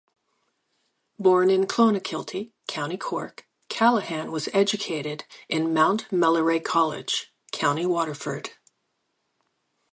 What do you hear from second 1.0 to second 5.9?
Born in Clonakilty, County Cork, Callanan was educated in